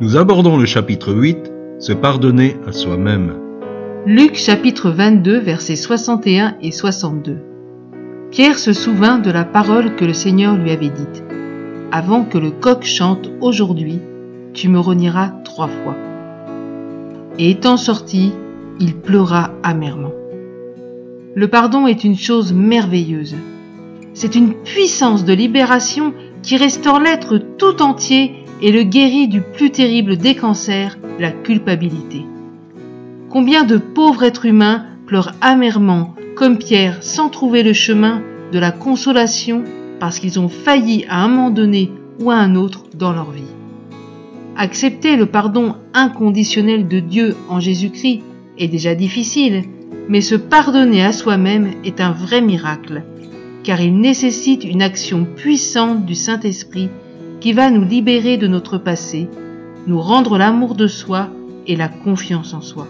[0.00, 3.34] Nous abordons le chapitre 8, se pardonner à soi-même.
[4.06, 7.36] Luc chapitre 22 versets 61 et 62.
[8.30, 11.22] Pierre se souvint de la parole que le Seigneur lui avait dite.
[11.92, 13.98] Avant que le coq chante aujourd'hui,
[14.54, 15.96] tu me renieras trois fois.
[17.38, 18.32] Et étant sorti,
[18.78, 20.14] il pleura amèrement.
[21.34, 23.36] Le pardon est une chose merveilleuse.
[24.14, 29.70] C'est une puissance de libération qui restaure l'être tout entier et le guérit du plus
[29.70, 32.24] terrible des cancers, la culpabilité.
[33.30, 38.72] Combien de pauvres êtres humains pleurent amèrement, comme Pierre, sans trouver le chemin de la
[38.72, 39.64] consolation
[39.98, 43.42] parce qu'ils ont failli à un moment donné ou à un autre dans leur vie.
[44.56, 48.22] Accepter le pardon inconditionnel de Dieu en Jésus-Christ
[48.58, 49.64] est déjà difficile,
[50.08, 53.04] mais se pardonner à soi-même est un vrai miracle,
[53.62, 56.88] car il nécessite une action puissante du Saint-Esprit
[57.40, 59.28] qui va nous libérer de notre passé,
[59.86, 61.28] nous rendre l'amour de soi
[61.66, 62.86] et la confiance en soi.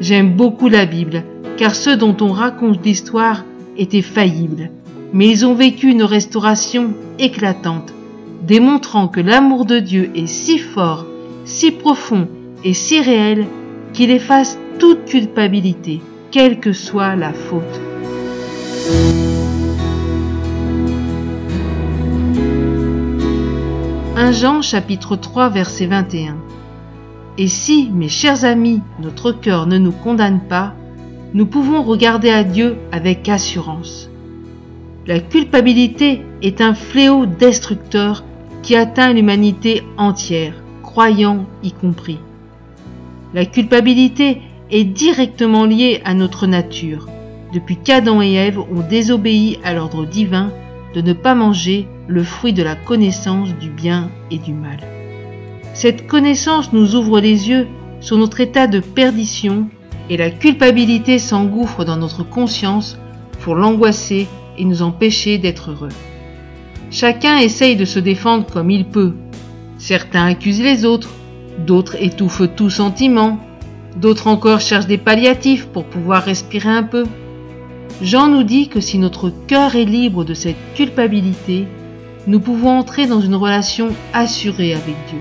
[0.00, 1.24] J'aime beaucoup la Bible,
[1.56, 3.44] car ceux dont on raconte l'histoire
[3.76, 4.70] étaient faillibles,
[5.12, 7.92] mais ils ont vécu une restauration éclatante,
[8.46, 11.04] démontrant que l'amour de Dieu est si fort,
[11.44, 12.28] si profond
[12.64, 13.46] et si réel
[13.92, 17.89] qu'il efface toute culpabilité, quelle que soit la faute.
[24.20, 26.36] 1 Jean chapitre 3 verset 21.
[27.38, 30.74] Et si, mes chers amis, notre cœur ne nous condamne pas,
[31.32, 34.10] nous pouvons regarder à Dieu avec assurance.
[35.06, 38.22] La culpabilité est un fléau destructeur
[38.62, 42.18] qui atteint l'humanité entière, croyants y compris.
[43.32, 47.06] La culpabilité est directement liée à notre nature,
[47.54, 50.52] depuis qu'Adam et Ève ont désobéi à l'ordre divin
[50.94, 54.78] de ne pas manger le fruit de la connaissance du bien et du mal.
[55.74, 57.68] Cette connaissance nous ouvre les yeux
[58.00, 59.68] sur notre état de perdition
[60.08, 62.98] et la culpabilité s'engouffre dans notre conscience
[63.40, 64.26] pour l'angoisser
[64.58, 65.92] et nous empêcher d'être heureux.
[66.90, 69.14] Chacun essaye de se défendre comme il peut.
[69.78, 71.10] Certains accusent les autres,
[71.66, 73.38] d'autres étouffent tout sentiment,
[73.96, 77.04] d'autres encore cherchent des palliatifs pour pouvoir respirer un peu.
[78.02, 81.66] Jean nous dit que si notre cœur est libre de cette culpabilité,
[82.26, 85.18] nous pouvons entrer dans une relation assurée avec Dieu.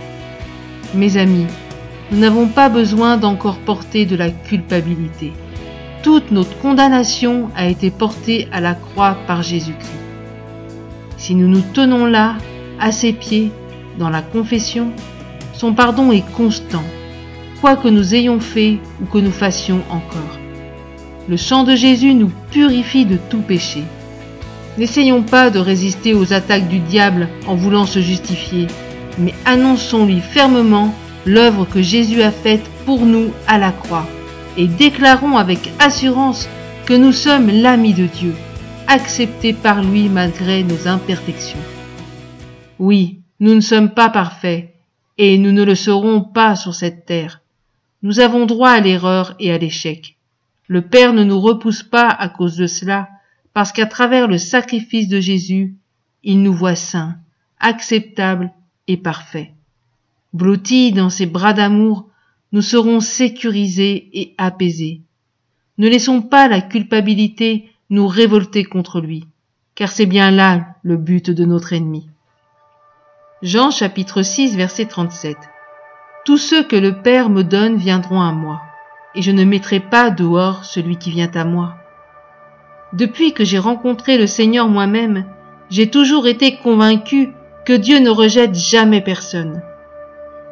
[0.96, 1.48] Mes amis,
[2.12, 5.34] nous n'avons pas besoin d'encore porter de la culpabilité.
[6.04, 9.92] Toute notre condamnation a été portée à la croix par Jésus-Christ.
[11.18, 12.38] Si nous nous tenons là,
[12.80, 13.52] à ses pieds,
[13.98, 14.94] dans la confession,
[15.52, 16.84] son pardon est constant,
[17.60, 20.39] quoi que nous ayons fait ou que nous fassions encore.
[21.30, 23.84] Le sang de Jésus nous purifie de tout péché.
[24.80, 28.66] N'essayons pas de résister aux attaques du diable en voulant se justifier,
[29.20, 30.92] mais annonçons-lui fermement
[31.28, 34.08] l'œuvre que Jésus a faite pour nous à la croix,
[34.58, 36.50] et déclarons avec assurance
[36.88, 38.34] que nous sommes l'ami de Dieu,
[38.88, 41.60] accepté par lui malgré nos imperfections.
[42.80, 44.74] Oui, nous ne sommes pas parfaits,
[45.20, 47.42] et nous ne le serons pas sur cette terre.
[48.02, 50.16] Nous avons droit à l'erreur et à l'échec.
[50.70, 53.10] Le Père ne nous repousse pas à cause de cela,
[53.54, 55.76] parce qu'à travers le sacrifice de Jésus,
[56.24, 57.16] il nous voit saints,
[57.60, 58.52] acceptables
[58.88, 59.50] et parfaits.
[60.32, 62.08] Blottis dans ses bras d'amour,
[62.52, 65.02] nous serons sécurisés et apaisés.
[65.80, 69.26] Ne laissons pas la culpabilité nous révolter contre lui,
[69.74, 72.12] car c'est bien là le but de notre ennemi.
[73.42, 75.36] Jean chapitre 6 verset 37
[76.26, 78.62] Tous ceux que le Père me donne viendront à moi
[79.16, 81.76] et je ne mettrai pas dehors celui qui vient à moi.
[82.94, 85.26] Depuis que j'ai rencontré le Seigneur moi-même,
[85.70, 87.34] j'ai toujours été convaincu
[87.66, 89.62] que Dieu ne rejette jamais personne.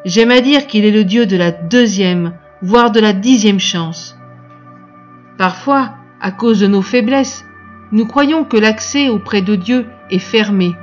[0.05, 4.15] J'aime à dire qu'il est le Dieu de la deuxième, voire de la dixième chance.
[5.37, 7.43] Parfois, à cause de nos faiblesses,
[7.91, 10.75] nous croyons que l'accès auprès de Dieu est fermé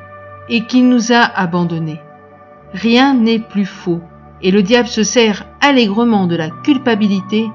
[0.48, 2.00] et qu'il nous a abandonnés.
[2.72, 4.00] Rien n'est plus faux,
[4.42, 7.48] et le diable se sert allègrement de la culpabilité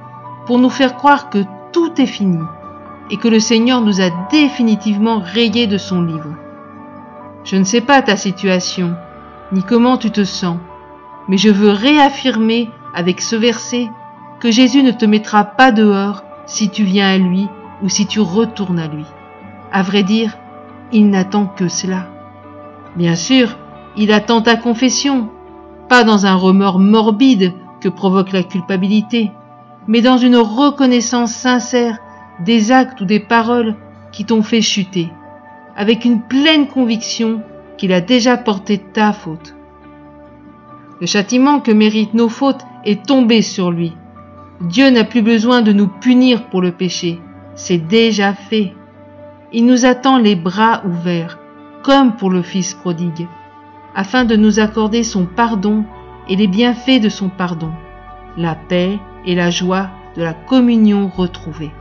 [0.49, 2.39] pour nous faire croire que tout est fini
[3.11, 6.33] et que le Seigneur nous a définitivement rayés de son livre.
[7.43, 8.95] Je ne sais pas ta situation,
[9.51, 10.57] ni comment tu te sens,
[11.27, 13.91] mais je veux réaffirmer avec ce verset
[14.39, 17.47] que Jésus ne te mettra pas dehors si tu viens à lui
[17.83, 19.05] ou si tu retournes à lui.
[19.71, 20.35] À vrai dire,
[20.91, 22.07] il n'attend que cela.
[22.95, 23.55] Bien sûr,
[23.95, 25.29] il attend ta confession,
[25.89, 29.31] pas dans un remords morbide que provoque la culpabilité,
[29.89, 31.97] mais dans une reconnaissance sincère
[32.45, 33.75] des actes ou des paroles
[34.11, 35.09] qui t'ont fait chuter,
[35.75, 37.41] avec une pleine conviction
[37.75, 39.55] qu'il a déjà porté ta faute.
[41.01, 43.93] Le châtiment que méritent nos fautes est tombé sur lui.
[44.61, 47.19] Dieu n'a plus besoin de nous punir pour le péché.
[47.55, 48.73] C'est déjà fait.
[49.51, 51.39] Il nous attend les bras ouverts,
[51.81, 53.27] comme pour le Fils prodigue,
[53.95, 55.83] afin de nous accorder son pardon
[56.27, 57.71] et les bienfaits de son pardon,
[58.37, 61.71] la paix et la joie de la communion retrouvée.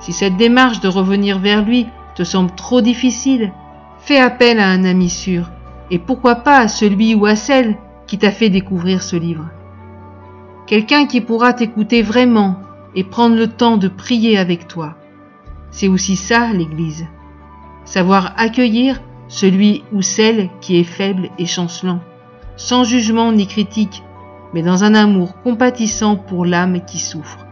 [0.00, 3.52] Si cette démarche de revenir vers lui te semble trop difficile,
[3.98, 5.50] fais appel à un ami sûr,
[5.90, 7.76] et pourquoi pas à celui ou à celle
[8.06, 9.48] qui t'a fait découvrir ce livre.
[10.66, 12.56] Quelqu'un qui pourra t'écouter vraiment
[12.94, 14.96] et prendre le temps de prier avec toi.
[15.70, 17.06] C'est aussi ça l'Église.
[17.84, 22.00] Savoir accueillir celui ou celle qui est faible et chancelant,
[22.56, 24.02] sans jugement ni critique,
[24.52, 27.46] mais dans un amour compatissant pour l'âme qui souffre.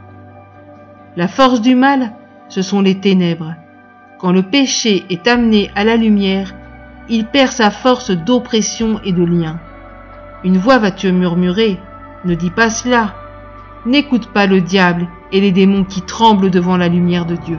[1.16, 2.12] La force du mal,
[2.48, 3.54] ce sont les ténèbres.
[4.18, 6.54] Quand le péché est amené à la lumière,
[7.08, 9.58] il perd sa force d'oppression et de lien.
[10.44, 11.78] Une voix va te murmurer,
[12.24, 13.14] ne dis pas cela.
[13.86, 17.58] N'écoute pas le diable et les démons qui tremblent devant la lumière de Dieu.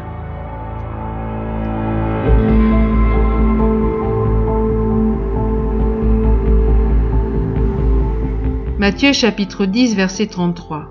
[8.82, 10.90] Matthieu chapitre 10 verset 33.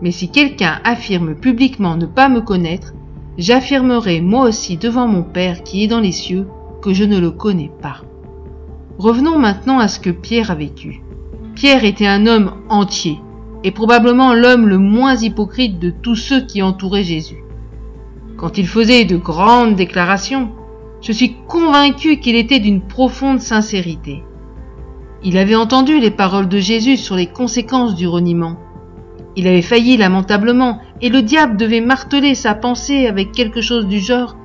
[0.00, 2.94] Mais si quelqu'un affirme publiquement ne pas me connaître,
[3.36, 6.48] j'affirmerai moi aussi devant mon Père qui est dans les cieux
[6.80, 7.98] que je ne le connais pas.
[8.96, 11.02] Revenons maintenant à ce que Pierre a vécu.
[11.54, 13.18] Pierre était un homme entier,
[13.64, 17.44] et probablement l'homme le moins hypocrite de tous ceux qui entouraient Jésus.
[18.38, 20.52] Quand il faisait de grandes déclarations,
[21.02, 24.22] je suis convaincu qu'il était d'une profonde sincérité.
[25.22, 28.56] Il avait entendu les paroles de Jésus sur les conséquences du reniement.
[29.36, 33.98] Il avait failli lamentablement, et le diable devait marteler sa pensée avec quelque chose du
[33.98, 34.36] genre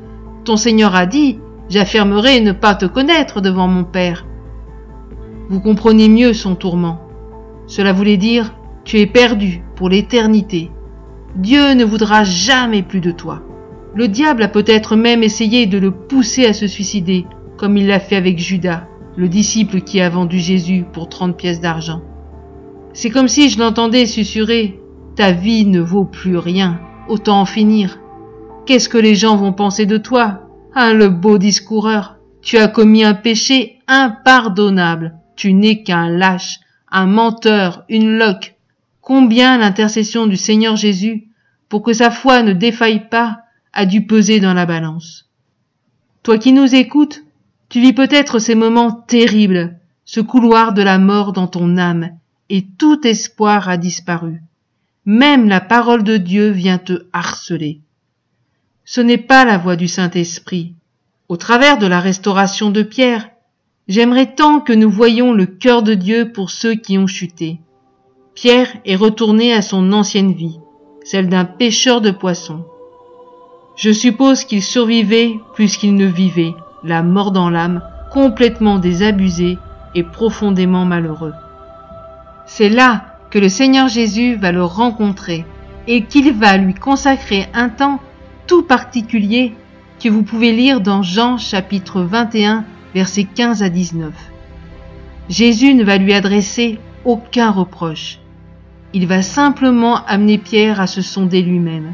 [0.44, 1.40] Ton Seigneur a dit,
[1.70, 4.26] j'affirmerai ne pas te connaître devant mon Père.
[5.50, 7.00] Vous comprenez mieux son tourment.
[7.68, 10.72] Cela voulait dire Tu es perdu pour l'éternité.
[11.38, 13.44] Dieu ne voudra jamais plus de toi.
[13.96, 17.26] Le diable a peut-être même essayé de le pousser à se suicider,
[17.56, 21.62] comme il l'a fait avec Judas le disciple qui a vendu Jésus pour trente pièces
[21.62, 22.02] d'argent.
[22.94, 24.80] C'est comme si je l'entendais susurrer
[25.16, 28.00] Ta vie ne vaut plus rien, autant en finir.
[28.66, 30.42] Qu'est-ce que les gens vont penser de toi
[30.74, 32.18] Ah, le beau discoureur?
[32.42, 35.16] Tu as commis un péché impardonnable.
[35.38, 36.60] Tu n'es qu'un lâche,
[36.92, 38.56] un menteur, une loque.
[39.00, 41.30] Combien l'intercession du Seigneur Jésus,
[41.70, 43.40] pour que sa foi ne défaille pas,
[43.72, 45.30] a dû peser dans la balance.
[46.24, 47.25] Toi qui nous écoutes,
[47.76, 52.12] tu vis peut-être ces moments terribles, ce couloir de la mort dans ton âme,
[52.50, 54.42] et tout espoir a disparu.
[55.06, 57.82] Même la parole de Dieu vient te harceler.
[58.86, 60.74] Ce n'est pas la voix du Saint-Esprit.
[61.28, 63.30] Au travers de la restauration de Pierre,
[63.90, 67.60] j'aimerais tant que nous voyions le cœur de Dieu pour ceux qui ont chuté.
[68.36, 70.60] Pierre est retourné à son ancienne vie,
[71.04, 72.64] celle d'un pêcheur de poissons.
[73.76, 76.54] Je suppose qu'il survivait plus qu'il ne vivait,
[76.86, 79.58] la mort dans l'âme, complètement désabusé
[79.96, 81.34] et profondément malheureux.
[82.46, 85.46] C'est là que le Seigneur Jésus va le rencontrer
[85.88, 88.00] et qu'il va lui consacrer un temps
[88.48, 89.54] tout particulier
[90.00, 94.14] que vous pouvez lire dans Jean chapitre 21 versets 15 à 19.
[95.28, 98.20] Jésus ne va lui adresser aucun reproche.
[98.94, 101.94] Il va simplement amener Pierre à se sonder lui-même,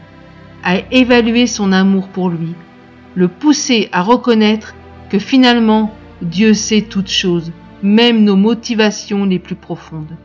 [0.63, 2.53] à évaluer son amour pour lui,
[3.15, 4.75] le pousser à reconnaître
[5.11, 7.51] que finalement Dieu sait toutes choses,
[7.83, 10.15] même nos motivations les plus profondes.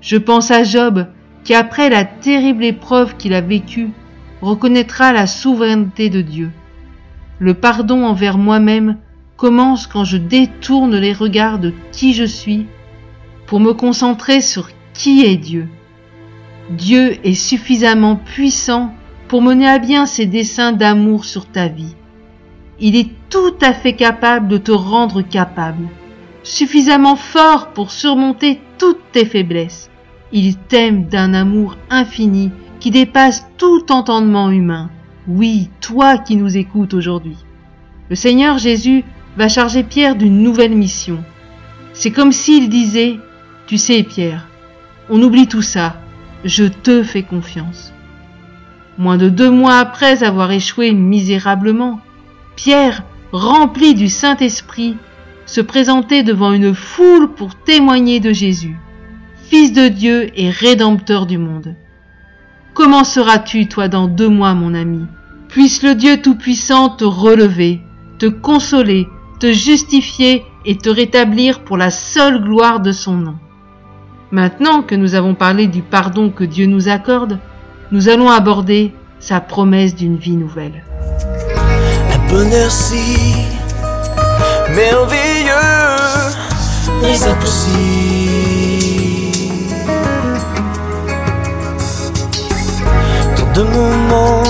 [0.00, 1.08] Je pense à Job,
[1.42, 3.90] qui après la terrible épreuve qu'il a vécue,
[4.40, 6.52] reconnaîtra la souveraineté de Dieu.
[7.40, 8.98] Le pardon envers moi-même
[9.36, 12.66] commence quand je détourne les regards de qui je suis
[13.46, 15.66] pour me concentrer sur qui est Dieu.
[16.70, 18.94] Dieu est suffisamment puissant
[19.26, 21.96] pour mener à bien ses desseins d'amour sur ta vie.
[22.84, 25.88] Il est tout à fait capable de te rendre capable,
[26.42, 29.88] suffisamment fort pour surmonter toutes tes faiblesses.
[30.32, 34.90] Il t'aime d'un amour infini qui dépasse tout entendement humain.
[35.28, 37.36] Oui, toi qui nous écoutes aujourd'hui.
[38.10, 39.04] Le Seigneur Jésus
[39.36, 41.22] va charger Pierre d'une nouvelle mission.
[41.92, 43.20] C'est comme s'il disait,
[43.68, 44.48] tu sais Pierre,
[45.08, 46.00] on oublie tout ça,
[46.44, 47.92] je te fais confiance.
[48.98, 52.00] Moins de deux mois après avoir échoué misérablement,
[52.64, 53.02] Pierre,
[53.32, 54.96] rempli du Saint-Esprit,
[55.46, 58.78] se présentait devant une foule pour témoigner de Jésus,
[59.48, 61.74] Fils de Dieu et Rédempteur du monde.
[62.72, 65.06] Comment seras-tu, toi, dans deux mois, mon ami?
[65.48, 67.80] Puisse le Dieu Tout-Puissant te relever,
[68.20, 69.08] te consoler,
[69.40, 73.34] te justifier et te rétablir pour la seule gloire de son nom.
[74.30, 77.40] Maintenant que nous avons parlé du pardon que Dieu nous accorde,
[77.90, 80.84] nous allons aborder sa promesse d'une vie nouvelle
[82.32, 83.46] bonheur si
[84.74, 85.52] merveilleux
[87.02, 87.68] brise à pousser
[93.36, 94.42] Tant de moments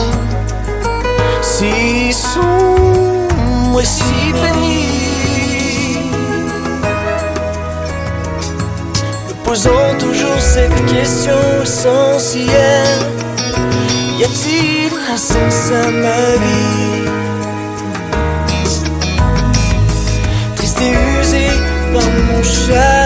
[1.43, 5.99] si sombres et si bénis
[9.29, 13.03] Me posant toujours cette question essentielle
[14.21, 17.32] Y a-t-il un sens à ma vie?
[22.45, 23.02] shadow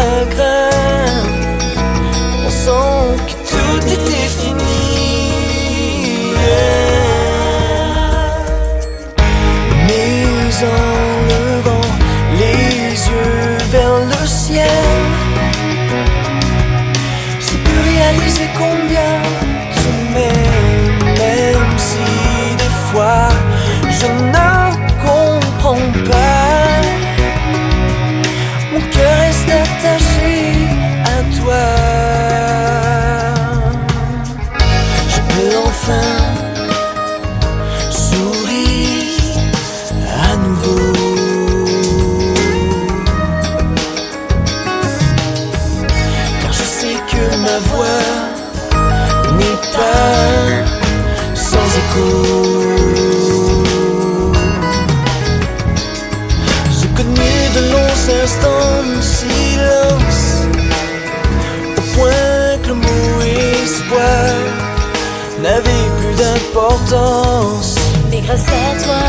[65.47, 67.77] n'avait plus d'importance.
[68.11, 69.03] mais Grâce à toi,